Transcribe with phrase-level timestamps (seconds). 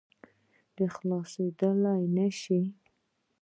[0.95, 2.59] خلاصېدلای نه شي.